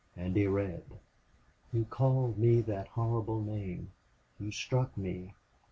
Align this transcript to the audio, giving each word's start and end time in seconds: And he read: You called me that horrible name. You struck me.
And 0.17 0.35
he 0.35 0.47
read: 0.47 0.81
You 1.71 1.85
called 1.85 2.39
me 2.39 2.61
that 2.61 2.87
horrible 2.87 3.39
name. 3.39 3.91
You 4.39 4.49
struck 4.51 4.97
me. 4.97 5.35